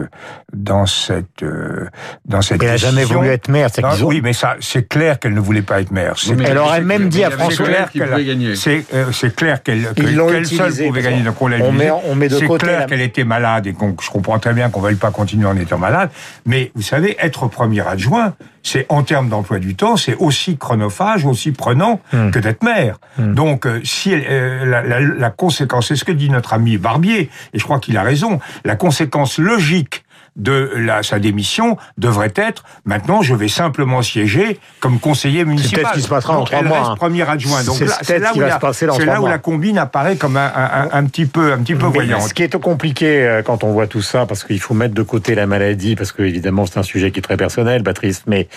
dans 0.53 0.85
cette 0.85 1.41
euh, 1.43 1.87
dans 2.25 2.41
cette 2.41 2.61
elle 2.61 2.69
n'a 2.69 2.77
jamais 2.77 3.03
voulu 3.03 3.29
être 3.29 3.49
maire. 3.49 3.69
Ont... 3.83 4.05
Oui, 4.05 4.21
mais 4.23 4.33
ça 4.33 4.55
c'est 4.59 4.87
clair 4.87 5.19
qu'elle 5.19 5.33
ne 5.33 5.39
voulait 5.39 5.61
pas 5.61 5.81
être 5.81 5.91
maire. 5.91 6.15
elle 6.45 6.57
aurait 6.57 6.81
même 6.81 7.09
dit 7.09 7.23
à 7.23 7.31
François 7.31 7.67
qu'il 7.91 8.03
pouvait 8.03 8.25
gagner. 8.25 8.55
C'est 8.55 8.85
euh, 8.93 9.11
c'est 9.11 9.35
clair 9.35 9.63
qu'elle 9.63 9.93
qu'elle 9.93 10.45
seule 10.45 10.87
pouvait 10.87 11.01
gagner. 11.01 11.23
Donc 11.23 11.41
on 11.41 11.47
l'a 11.47 11.57
on 11.61 11.71
met, 11.71 12.29
de 12.29 12.39
côté. 12.39 12.65
C'est 12.65 12.71
clair 12.71 12.85
qu'elle 12.87 13.01
était 13.01 13.23
malade 13.23 13.67
et 13.67 13.73
qu'on 13.73 13.95
je 14.01 14.09
comprends 14.09 14.39
très 14.39 14.53
bien 14.53 14.69
qu'on 14.69 14.81
veuille 14.81 14.95
pas 14.95 15.11
continuer 15.11 15.47
en 15.47 15.57
étant 15.57 15.77
malade. 15.77 16.09
Mais 16.45 16.71
vous 16.75 16.81
savez, 16.81 17.17
être 17.19 17.47
premier 17.47 17.85
adjoint, 17.87 18.33
c'est 18.67 18.85
en 18.89 19.03
termes 19.03 19.29
d'emploi 19.29 19.59
du 19.59 19.75
temps, 19.75 19.97
c'est 19.97 20.15
aussi 20.15 20.57
chronophage, 20.57 21.25
aussi 21.25 21.51
prenant 21.51 22.01
hmm. 22.11 22.31
que 22.31 22.39
maire. 22.63 22.99
Hmm. 23.17 23.33
Donc, 23.33 23.65
euh, 23.65 23.81
si 23.83 24.13
euh, 24.13 24.65
la, 24.65 24.81
la, 24.81 24.99
la, 24.99 25.29
conséquence, 25.29 25.87
c'est 25.87 25.95
ce 25.95 26.03
que 26.03 26.11
dit 26.11 26.29
notre 26.29 26.53
ami 26.53 26.77
Barbier, 26.77 27.29
et 27.53 27.59
je 27.59 27.63
crois 27.63 27.79
qu'il 27.79 27.97
a 27.97 28.03
raison, 28.03 28.39
la 28.65 28.75
conséquence 28.75 29.37
logique 29.37 30.03
de 30.37 30.71
la, 30.77 31.03
sa 31.03 31.19
démission 31.19 31.77
devrait 31.97 32.33
être 32.35 32.63
maintenant 32.85 33.21
je 33.21 33.35
vais 33.35 33.47
simplement 33.47 34.01
siéger 34.01 34.59
comme 34.79 34.99
conseiller 34.99 35.45
municipal. 35.45 35.83
C'est 35.85 35.89
ce 35.89 35.95
qui 35.95 36.01
se 36.03 36.09
passera 36.09 36.37
en 36.37 36.43
trois 36.43 36.61
mois. 36.61 36.95
Reste 36.97 37.47
hein. 37.47 37.63
Donc 37.65 37.77
c'est 38.01 38.19
là, 38.19 38.31
où, 38.35 38.39
la, 38.39 38.59
là 39.05 39.21
où 39.21 39.27
la 39.27 39.37
combine 39.39 39.77
apparaît 39.77 40.15
comme 40.15 40.37
un, 40.37 40.51
un, 40.55 40.89
un 40.91 41.03
petit 41.05 41.25
peu 41.25 41.51
un 41.51 41.57
petit 41.57 41.75
peu 41.75 41.87
voyante. 41.87 42.21
Ce 42.21 42.33
qui 42.33 42.43
est 42.43 42.55
compliqué 42.57 43.25
euh, 43.25 43.41
quand 43.41 43.63
on 43.63 43.71
voit 43.71 43.87
tout 43.87 44.01
ça, 44.01 44.25
parce 44.25 44.43
qu'il 44.43 44.59
faut 44.59 44.73
mettre 44.73 44.93
de 44.93 45.01
côté 45.01 45.35
la 45.35 45.47
maladie, 45.47 45.95
parce 45.95 46.11
que 46.11 46.23
évidemment 46.23 46.65
c'est 46.65 46.79
un 46.79 46.83
sujet 46.83 47.11
qui 47.11 47.19
est 47.19 47.23
très 47.23 47.37
personnel, 47.37 47.83
Patrice. 47.83 48.23
Mais 48.27 48.47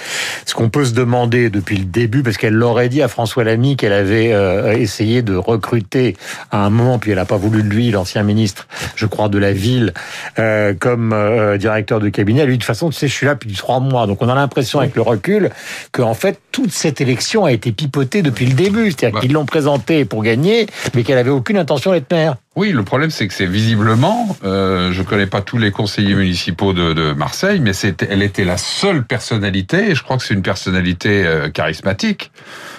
ce 0.46 0.54
qu'on 0.54 0.68
peut 0.68 0.84
se 0.84 0.92
demander 0.92 1.50
depuis 1.50 1.76
le 1.76 1.84
début, 1.84 2.22
parce 2.22 2.36
qu'elle 2.36 2.54
l'aurait 2.54 2.88
dit 2.88 3.02
à 3.02 3.08
François 3.08 3.44
Lamy 3.44 3.76
qu'elle 3.76 3.92
avait 3.92 4.32
euh, 4.32 4.72
essayé 4.72 5.22
de 5.22 5.34
recruter 5.34 6.16
à 6.50 6.64
un 6.64 6.70
moment, 6.70 6.98
puis 6.98 7.10
elle 7.10 7.16
n'a 7.16 7.24
pas 7.24 7.36
voulu 7.36 7.62
de 7.62 7.68
lui, 7.68 7.90
l'ancien 7.90 8.22
ministre, 8.22 8.66
je 8.96 9.06
crois, 9.06 9.28
de 9.28 9.38
la 9.38 9.52
ville, 9.52 9.92
euh, 10.38 10.74
comme 10.78 11.12
euh, 11.12 11.58
directeur 11.70 12.00
de 12.00 12.08
cabinet. 12.08 12.44
Lui, 12.46 12.56
de 12.56 12.62
toute 12.62 12.66
façon, 12.66 12.90
tu 12.90 12.96
sais, 12.96 13.08
je 13.08 13.14
suis 13.14 13.26
là 13.26 13.34
depuis 13.34 13.52
trois 13.54 13.80
mois. 13.80 14.06
Donc, 14.06 14.22
on 14.22 14.28
a 14.28 14.34
l'impression, 14.34 14.80
avec 14.80 14.94
le 14.96 15.02
recul, 15.02 15.50
qu'en 15.92 16.14
fait, 16.14 16.38
toute 16.52 16.72
cette 16.72 17.00
élection 17.00 17.44
a 17.44 17.52
été 17.52 17.72
pipotée 17.72 18.22
depuis 18.22 18.46
le 18.46 18.54
début. 18.54 18.90
C'est-à-dire 18.90 19.14
bah. 19.14 19.20
qu'ils 19.20 19.32
l'ont 19.32 19.46
présentée 19.46 20.04
pour 20.04 20.22
gagner, 20.22 20.66
mais 20.94 21.02
qu'elle 21.02 21.18
avait 21.18 21.30
aucune 21.30 21.58
intention 21.58 21.92
d'être 21.92 22.10
maire. 22.12 22.36
Oui, 22.60 22.72
le 22.72 22.82
problème, 22.82 23.10
c'est 23.10 23.26
que 23.26 23.32
c'est 23.32 23.46
visiblement, 23.46 24.36
euh, 24.44 24.92
je 24.92 25.02
connais 25.02 25.26
pas 25.26 25.40
tous 25.40 25.56
les 25.56 25.70
conseillers 25.70 26.14
municipaux 26.14 26.74
de, 26.74 26.92
de 26.92 27.14
Marseille, 27.14 27.58
mais 27.58 27.72
c'était, 27.72 28.06
elle 28.10 28.22
était 28.22 28.44
la 28.44 28.58
seule 28.58 29.02
personnalité, 29.02 29.92
et 29.92 29.94
je 29.94 30.02
crois 30.02 30.18
que 30.18 30.22
c'est 30.22 30.34
une 30.34 30.42
personnalité 30.42 31.26
euh, 31.26 31.48
charismatique, 31.48 32.30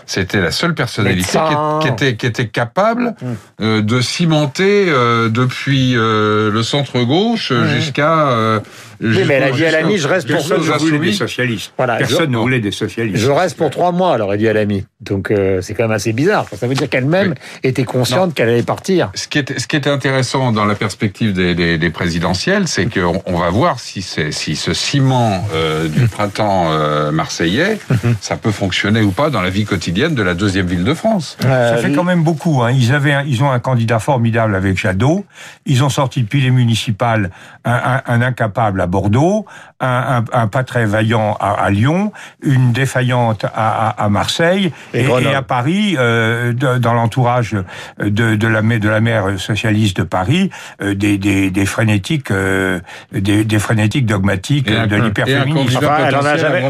c'était 0.05 0.39
la 0.39 0.51
seule 0.51 0.75
personnalité 0.75 1.39
qui, 1.81 1.87
était, 1.87 2.15
qui 2.15 2.27
était 2.27 2.47
capable 2.47 3.15
hum. 3.23 3.35
euh, 3.61 3.81
de 3.81 4.01
cimenter 4.01 4.85
euh, 4.87 5.29
depuis 5.29 5.93
le 5.95 6.61
centre 6.61 7.01
gauche 7.01 7.49
hum. 7.49 7.65
jusqu'à 7.65 8.61
oui, 9.01 9.23
mais 9.27 9.35
elle 9.35 9.43
a 9.43 9.51
dit 9.51 9.65
à 9.65 9.71
l'ami, 9.71 9.97
je 9.97 10.07
reste 10.07 10.27
pour 10.27 10.37
Personne 10.37 10.61
ne 10.61 10.77
voulait 10.77 10.99
des 10.99 11.13
socialistes. 11.13 11.73
Voilà, 11.77 11.97
Personne 11.97 12.31
ne 12.31 12.37
voulait 12.37 12.59
des 12.59 12.71
socialistes. 12.71 13.17
Je 13.17 13.31
reste 13.31 13.57
pour 13.57 13.69
trois 13.69 13.91
mois, 13.91 14.15
elle 14.15 14.21
aurait 14.21 14.37
dit 14.37 14.47
à 14.47 14.53
l'ami. 14.53 14.85
Donc 15.01 15.31
euh, 15.31 15.61
c'est 15.61 15.73
quand 15.73 15.83
même 15.83 15.91
assez 15.91 16.13
bizarre. 16.13 16.45
Ça 16.55 16.67
veut 16.67 16.75
dire 16.75 16.89
qu'elle-même 16.89 17.33
était 17.63 17.83
consciente 17.83 18.33
qu'elle 18.33 18.49
allait 18.49 18.63
partir. 18.63 19.11
Ce 19.15 19.27
qui, 19.27 19.39
est, 19.39 19.59
ce 19.59 19.67
qui 19.67 19.75
est 19.75 19.87
intéressant 19.87 20.51
dans 20.51 20.65
la 20.65 20.75
perspective 20.75 21.33
des, 21.33 21.55
des, 21.55 21.77
des 21.77 21.89
présidentielles, 21.89 22.67
c'est 22.67 22.85
qu'on 22.85 23.21
on 23.25 23.39
va 23.39 23.49
voir 23.49 23.79
si, 23.79 24.01
si 24.01 24.55
ce 24.55 24.73
ciment 24.73 25.47
euh, 25.53 25.87
du 25.87 26.07
printemps 26.07 26.71
euh, 26.71 27.11
marseillais, 27.11 27.79
mhm. 27.89 28.15
ça 28.21 28.37
peut 28.37 28.51
fonctionner 28.51 29.01
ou 29.01 29.11
pas 29.11 29.29
dans 29.29 29.41
la 29.41 29.49
vie 29.49 29.65
quotidienne 29.65 30.13
de 30.13 30.23
la 30.23 30.35
deuxième 30.35 30.67
ville 30.67 30.83
de 30.83 30.93
France. 30.93 31.37
ça 31.41 31.77
fait 31.77 31.91
quand 31.91 32.03
même 32.03 32.23
beaucoup. 32.23 32.61
Hein. 32.61 32.71
Ils, 32.71 32.93
avaient 32.93 33.15
ils 33.25 33.43
ont 33.43 33.51
un 33.51 33.59
candidat 33.59 33.99
formidable 33.99 34.55
avec 34.55 34.77
Jadot. 34.77 35.25
Ils 35.65 35.83
ont 35.83 35.89
sorti 35.89 36.21
depuis 36.21 36.41
les 36.41 36.51
municipales 36.51 37.31
un, 37.65 37.71
un, 37.73 38.01
un 38.05 38.21
incapable 38.21 38.81
à 38.81 38.87
Bordeaux, 38.91 39.45
un, 39.79 40.23
un, 40.31 40.47
pas 40.47 40.63
très 40.63 40.85
vaillant 40.85 41.35
à, 41.39 41.69
Lyon, 41.71 42.11
une 42.43 42.71
défaillante 42.71 43.45
à, 43.55 43.89
à, 43.89 44.09
Marseille 44.09 44.71
et, 44.93 45.07
à 45.33 45.41
Paris, 45.41 45.95
euh, 45.97 46.53
dans 46.53 46.93
l'entourage 46.93 47.55
de, 47.99 48.35
de, 48.35 48.47
la, 48.47 48.61
de 48.61 48.89
la 48.89 49.01
maire 49.01 49.39
socialiste 49.39 49.97
de 49.97 50.03
Paris, 50.03 50.51
euh, 50.81 50.93
des, 50.93 51.17
des, 51.17 51.49
des, 51.49 51.65
frénétiques, 51.65 52.29
euh, 52.29 52.79
des, 53.11 53.43
des, 53.43 53.59
frénétiques 53.59 54.05
dogmatiques 54.05 54.67
de 54.67 54.95
l'hyperféminisme. 54.95 55.79
elle 55.81 56.15
en 56.15 56.25
a 56.25 56.37
jamais, 56.37 56.63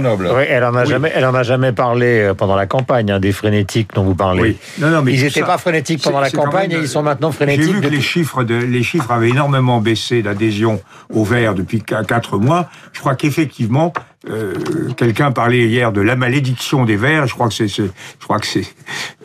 elle 0.49 0.63
en 0.63 0.75
a 0.75 0.85
jamais, 0.85 1.11
elle 1.13 1.25
en 1.25 1.35
a 1.35 1.43
jamais 1.43 1.71
parlé 1.73 2.31
pendant 2.37 2.55
la 2.55 2.67
campagne 2.67 3.11
hein, 3.11 3.19
des 3.19 3.31
frénétiques 3.33 3.89
dont 3.93 4.03
vous 4.03 4.15
parlez. 4.15 4.57
Non, 4.79 4.89
non, 4.89 5.01
mais 5.01 5.13
ils 5.13 5.23
n'étaient 5.23 5.41
pas 5.41 5.57
frénétiques 5.57 6.03
pendant 6.03 6.21
la 6.21 6.29
campagne 6.29 6.71
et 6.71 6.77
ils 6.77 6.87
sont 6.87 7.03
maintenant 7.03 7.31
frénétiques. 7.31 7.65
J'ai 7.65 7.73
vu 7.73 7.81
que 7.81 7.87
les 7.87 8.01
chiffres 8.01 8.43
de, 8.43 8.55
les 8.55 8.83
chiffres 8.83 9.11
avaient 9.11 9.29
énormément 9.29 9.81
baissé 9.81 10.21
d'adhésion 10.21 10.79
au 11.13 11.23
vert 11.23 11.55
depuis 11.55 11.81
quatre 12.11 12.37
mois, 12.37 12.69
je 12.91 12.99
crois 12.99 13.15
qu'effectivement, 13.15 13.93
euh, 14.29 14.53
quelqu'un 14.97 15.31
parlait 15.31 15.67
hier 15.67 15.91
de 15.91 15.99
la 15.99 16.15
malédiction 16.15 16.85
des 16.85 16.95
Verts. 16.95 17.25
Je 17.25 17.33
crois 17.33 17.47
que 17.47 17.55
c'est, 17.55 17.67
je 17.67 17.89
crois 18.21 18.39
que 18.39 18.45
c'est, 18.45 18.65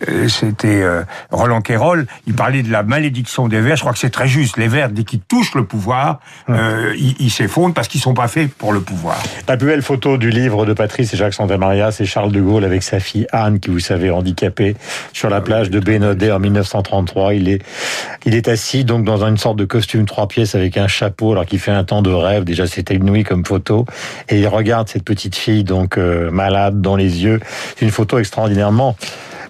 euh, 0.08 0.26
c'était 0.28 0.82
euh, 0.82 1.02
Roland 1.30 1.60
Quérol. 1.60 2.06
Il 2.26 2.32
parlait 2.32 2.62
de 2.62 2.72
la 2.72 2.82
malédiction 2.82 3.46
des 3.46 3.60
Verts. 3.60 3.76
Je 3.76 3.82
crois 3.82 3.92
que 3.92 3.98
c'est 3.98 4.10
très 4.10 4.26
juste. 4.26 4.56
Les 4.56 4.68
Verts, 4.68 4.88
dès 4.88 5.04
qu'ils 5.04 5.20
touchent 5.20 5.54
le 5.54 5.64
pouvoir, 5.64 6.20
ils, 6.48 7.14
ils 7.18 7.30
s'effondrent 7.30 7.74
parce 7.74 7.88
qu'ils 7.88 8.00
sont 8.00 8.14
pas 8.14 8.28
faits 8.28 8.50
pour 8.54 8.72
le 8.72 8.80
pouvoir. 8.80 9.18
La 9.46 9.58
plus 9.58 9.66
belle 9.66 9.82
photo 9.82 10.16
du 10.16 10.30
livre 10.30 10.64
de 10.64 10.72
Patrice 10.72 11.12
et 11.12 11.16
Jacques 11.18 11.34
Santamaria, 11.34 11.92
c'est 11.92 12.06
Charles 12.06 12.32
de 12.32 12.40
Gaulle 12.40 12.64
avec 12.64 12.82
sa 12.82 12.98
fille 12.98 13.26
Anne, 13.32 13.60
qui 13.60 13.70
vous 13.70 13.80
savez 13.80 14.10
handicapée, 14.10 14.76
sur 15.12 15.28
la 15.28 15.42
plage 15.42 15.68
de 15.68 15.78
Bénodet 15.78 16.32
en 16.32 16.38
1933. 16.38 17.34
Il 17.34 17.50
est, 17.50 17.62
il 18.24 18.34
est 18.34 18.48
assis 18.48 18.84
donc 18.84 19.04
dans 19.04 19.24
une 19.26 19.36
sorte 19.36 19.56
de 19.58 19.66
costume 19.66 20.06
trois 20.06 20.26
pièces 20.26 20.54
avec 20.54 20.78
un 20.78 20.88
chapeau, 20.88 21.32
alors 21.32 21.44
qu'il 21.44 21.58
fait 21.58 21.70
un 21.70 21.84
temps 21.84 22.00
de 22.00 22.10
rêve. 22.10 22.44
Déjà, 22.44 22.66
c'était 22.66 22.94
une 22.94 23.04
nuit 23.04 23.24
comme 23.24 23.44
photo, 23.44 23.84
et 24.30 24.38
il 24.38 24.48
regarde 24.48 24.85
cette 24.88 25.04
petite 25.04 25.36
fille 25.36 25.64
donc 25.64 25.98
euh, 25.98 26.30
malade 26.30 26.80
dans 26.80 26.96
les 26.96 27.24
yeux. 27.24 27.40
C'est 27.76 27.84
une 27.84 27.90
photo 27.90 28.18
extraordinairement 28.18 28.96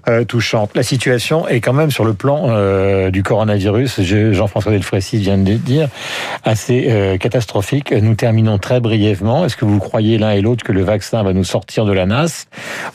euh, 0.08 0.24
touchante. 0.24 0.70
La 0.74 0.82
situation 0.82 1.48
est 1.48 1.60
quand 1.60 1.72
même 1.72 1.90
sur 1.90 2.04
le 2.04 2.14
plan 2.14 2.46
euh, 2.48 3.10
du 3.10 3.22
coronavirus, 3.22 4.00
Jean-François 4.32 4.72
Delfrécy 4.72 5.18
vient 5.18 5.38
de 5.38 5.50
le 5.50 5.58
dire, 5.58 5.88
assez 6.44 6.86
euh, 6.88 7.16
catastrophique. 7.16 7.92
Nous 7.92 8.14
terminons 8.14 8.58
très 8.58 8.80
brièvement. 8.80 9.44
Est-ce 9.44 9.56
que 9.56 9.64
vous 9.64 9.78
croyez 9.78 10.18
l'un 10.18 10.30
et 10.30 10.40
l'autre 10.40 10.64
que 10.64 10.72
le 10.72 10.82
vaccin 10.82 11.22
va 11.22 11.32
nous 11.32 11.44
sortir 11.44 11.84
de 11.84 11.92
la 11.92 12.06
nasse 12.06 12.46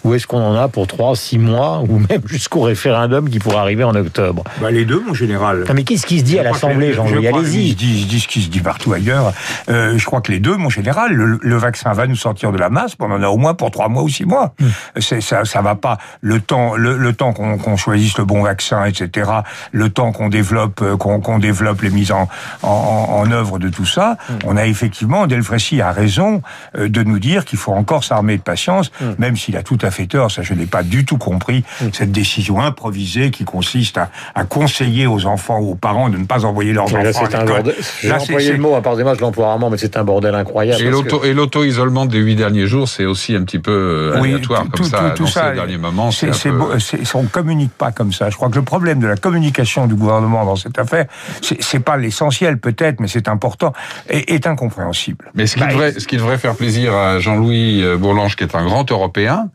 ou 0.03 0.13
est-ce 0.13 0.27
qu'on 0.27 0.41
en 0.41 0.55
a 0.55 0.67
pour 0.67 0.87
trois, 0.87 1.15
six 1.15 1.37
mois 1.37 1.83
ou 1.87 1.99
même 1.99 2.21
jusqu'au 2.25 2.61
référendum 2.61 3.29
qui 3.29 3.39
pourrait 3.39 3.57
arriver 3.57 3.83
en 3.83 3.95
octobre? 3.95 4.43
Bah, 4.61 4.71
Les 4.71 4.85
deux, 4.85 5.01
mon 5.05 5.13
général. 5.13 5.65
mais 5.73 5.83
qu'est-ce 5.83 6.05
qui 6.05 6.19
se 6.19 6.23
dit 6.23 6.39
à 6.39 6.43
l'Assemblée, 6.43 6.93
Jean-Louis? 6.93 7.27
Allez-y. 7.27 7.69
Ils 7.69 7.75
disent 8.07 8.23
ce 8.23 8.27
qui 8.27 8.41
se 8.41 8.49
dit 8.49 8.61
partout 8.61 8.93
ailleurs. 8.93 9.33
Euh, 9.69 9.97
je 9.97 10.05
crois 10.05 10.21
que 10.21 10.31
les 10.31 10.39
deux, 10.39 10.55
mon 10.55 10.69
général, 10.69 11.13
le, 11.13 11.39
le, 11.41 11.57
vaccin 11.57 11.93
va 11.93 12.07
nous 12.07 12.15
sortir 12.15 12.51
de 12.51 12.57
la 12.57 12.69
masse, 12.69 12.95
on 12.99 13.11
en 13.11 13.21
a 13.21 13.27
au 13.27 13.37
moins 13.37 13.53
pour 13.53 13.71
trois 13.71 13.89
mois 13.89 14.03
ou 14.03 14.09
six 14.09 14.25
mois. 14.25 14.53
Mmh. 14.59 15.01
Ça, 15.21 15.45
ça 15.45 15.61
va 15.61 15.75
pas. 15.75 15.97
Le 16.21 16.39
temps, 16.39 16.75
le, 16.75 16.97
le 17.01 17.13
temps 17.13 17.33
qu'on 17.33 17.77
choisisse 17.77 18.17
le 18.17 18.25
bon 18.25 18.43
vaccin, 18.43 18.85
etc., 18.85 19.29
le 19.71 19.89
temps 19.89 20.11
qu'on 20.11 20.29
développe, 20.29 20.81
euh, 20.81 20.97
qu'on 20.97 21.39
développe 21.39 21.81
les 21.81 21.89
mises 21.89 22.11
en, 22.11 22.27
en, 22.63 22.67
en, 22.69 23.31
œuvre 23.31 23.59
de 23.59 23.69
tout 23.69 23.85
ça, 23.85 24.17
mm. 24.29 24.33
on 24.45 24.57
a 24.57 24.65
effectivement, 24.65 25.27
Delfrécy 25.27 25.81
a 25.81 25.91
raison 25.91 26.41
euh, 26.77 26.87
de 26.87 27.03
nous 27.03 27.19
dire 27.19 27.45
qu'il 27.45 27.59
faut 27.59 27.73
encore 27.73 28.03
s'armer 28.03 28.37
de 28.37 28.41
patience, 28.41 28.91
mm. 29.01 29.05
même 29.19 29.35
s'il 29.35 29.57
a 29.57 29.63
tout 29.63 29.77
à 29.81 29.91
fait 29.91 30.07
tort, 30.07 30.31
ça 30.31 30.41
je 30.41 30.53
n'ai 30.53 30.65
pas 30.65 30.83
du 30.83 31.05
tout 31.05 31.17
compris, 31.17 31.63
mm. 31.81 31.87
cette 31.93 32.11
décision 32.11 32.61
improvisée 32.61 33.31
qui 33.31 33.43
consiste 33.43 33.97
à, 33.97 34.09
à, 34.35 34.45
conseiller 34.45 35.07
aux 35.07 35.25
enfants 35.25 35.59
ou 35.59 35.71
aux 35.71 35.75
parents 35.75 36.09
de 36.09 36.17
ne 36.17 36.25
pas 36.25 36.45
envoyer 36.45 36.73
leurs 36.73 36.85
enfants 36.85 36.97
là, 36.97 37.39
à 37.39 37.45
l'école. 37.45 37.75
J'ai 38.01 38.11
employé 38.11 38.51
le 38.51 38.57
mot, 38.59 38.75
à 38.75 38.81
part 38.81 38.95
des 38.95 39.03
matchs, 39.03 39.17
je 39.17 39.21
l'emploie 39.21 39.47
rarement, 39.47 39.69
mais 39.69 39.77
c'est 39.77 39.97
un 39.97 40.03
bordel 40.03 40.35
incroyable. 40.35 40.81
Et 41.23 41.33
l'auto-isolement 41.33 42.05
des 42.05 42.19
huit 42.19 42.35
derniers 42.35 42.67
jours, 42.67 42.87
c'est 42.87 43.05
aussi 43.05 43.35
un 43.35 43.43
petit 43.43 43.59
peu 43.59 44.13
aléatoire, 44.15 44.65
comme 44.71 44.85
ça, 44.85 45.13
tout, 45.15 45.23
dans 45.23 45.29
ces 45.29 45.53
derniers 45.53 45.77
moments. 45.77 46.11
C'est 46.11 46.90
on 47.13 47.23
communique 47.25 47.71
pas 47.71 47.91
comme 47.91 48.11
ça. 48.11 48.29
Je 48.29 48.35
crois 48.35 48.49
que 48.49 48.55
le 48.55 48.63
problème 48.63 48.99
de 48.99 49.07
la 49.07 49.15
communication 49.15 49.87
du 49.87 49.95
gouvernement 49.95 50.45
dans 50.45 50.55
cette 50.55 50.77
affaire, 50.79 51.05
c'est 51.41 51.79
pas 51.79 51.97
l'essentiel 51.97 52.57
peut-être, 52.57 52.99
mais 52.99 53.07
c'est 53.07 53.27
important, 53.27 53.73
est, 54.09 54.29
est, 54.29 54.47
incompréhensible. 54.47 55.31
Mais 55.35 55.47
ce 55.47 55.55
qui, 55.55 55.61
bah, 55.61 55.67
devrait, 55.67 55.91
ce 55.99 56.07
qui 56.07 56.17
devrait 56.17 56.37
faire 56.37 56.55
plaisir 56.55 56.93
à 56.93 57.19
Jean-Louis 57.19 57.83
euh, 57.83 57.97
Bourlange, 57.97 58.35
qui 58.35 58.43
est 58.43 58.55
un 58.55 58.65
grand 58.65 58.89
Européen, 58.91 59.49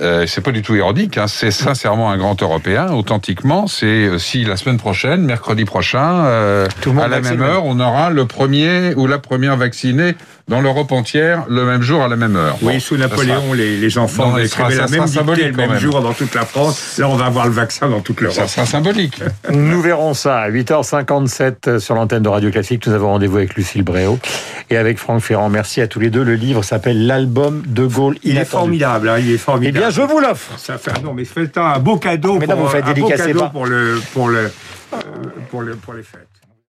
euh, 0.00 0.26
c'est 0.26 0.40
pas 0.40 0.52
du 0.52 0.62
tout 0.62 0.74
ironique, 0.74 1.18
hein, 1.18 1.26
c'est 1.28 1.50
sincèrement 1.50 2.10
un 2.10 2.16
grand 2.16 2.40
Européen, 2.42 2.90
authentiquement. 2.92 3.66
C'est 3.66 3.86
euh, 3.86 4.18
si 4.18 4.44
la 4.44 4.56
semaine 4.56 4.78
prochaine, 4.78 5.22
mercredi 5.22 5.64
prochain, 5.64 6.24
euh, 6.24 6.66
à 7.00 7.08
la 7.08 7.20
même 7.20 7.42
heure, 7.42 7.66
on 7.66 7.78
aura 7.78 8.10
le 8.10 8.26
premier 8.26 8.94
ou 8.94 9.06
la 9.06 9.18
première 9.18 9.56
vaccinée 9.56 10.14
dans 10.48 10.60
l'Europe 10.60 10.92
entière 10.92 11.44
le 11.48 11.64
même 11.64 11.82
jour 11.82 12.02
à 12.02 12.08
la 12.08 12.16
même 12.16 12.36
heure. 12.36 12.58
Oui, 12.62 12.80
sous 12.80 12.96
Napoléon, 12.96 13.52
les, 13.52 13.76
les, 13.76 13.98
enfants 13.98 14.36
écrivaient 14.38 14.76
la 14.76 14.88
même 14.88 15.04
dictée 15.04 15.48
le 15.48 15.52
même, 15.52 15.78
jour 15.78 16.00
dans 16.00 16.12
toute 16.12 16.34
la 16.34 16.44
France. 16.44 16.98
Là, 16.98 17.08
on 17.08 17.16
va 17.16 17.26
avoir 17.26 17.46
le 17.46 17.52
vaccin 17.52 17.88
dans 17.88 18.00
toute 18.00 18.20
l'Europe. 18.20 18.36
Ça 18.36 18.48
sera 18.48 18.66
symbolique. 18.66 19.20
Nous 19.50 19.80
verrons 19.80 20.14
ça 20.14 20.40
à 20.40 20.50
8h57 20.50 21.78
sur 21.78 21.94
l'antenne 21.94 22.22
de 22.22 22.28
Radio 22.28 22.50
Classique. 22.50 22.86
Nous 22.86 22.92
avons 22.92 23.08
rendez-vous 23.08 23.38
avec 23.38 23.54
Lucille 23.54 23.82
Bréau 23.82 24.18
et 24.70 24.76
avec 24.76 24.98
Franck 24.98 25.20
Ferrand. 25.20 25.48
Merci 25.48 25.80
à 25.80 25.86
tous 25.86 26.00
les 26.00 26.10
deux. 26.10 26.24
Le 26.24 26.34
livre 26.34 26.62
s'appelle 26.62 27.06
L'album 27.06 27.62
de 27.66 27.86
Gaulle. 27.86 28.16
Il 28.22 28.36
est 28.36 28.44
formidable, 28.44 29.08
hein, 29.08 29.18
il 29.18 29.30
est 29.30 29.38
formidable. 29.38 29.76
Eh 29.76 29.80
bien, 29.80 29.90
je 29.90 30.02
vous 30.02 30.18
l'offre. 30.18 30.58
Ça 30.58 30.78
fait 30.78 31.02
non, 31.02 31.14
mais 31.14 31.24
faites 31.24 31.56
un 31.58 31.78
beau 31.78 31.96
cadeau. 31.96 32.38
Mais 32.38 32.46
pour, 32.46 32.56
vous 32.56 32.68
faites 32.68 32.84
un 32.84 32.92
beau 32.92 33.08
cadeau 33.08 33.48
pour 33.48 33.66
le 33.66 34.00
pour 34.12 34.28
le 34.28 34.50
euh, 34.92 34.98
pour 35.50 35.62
le 35.62 35.76
pour 35.76 35.94
les 35.94 36.02
fêtes. 36.02 36.31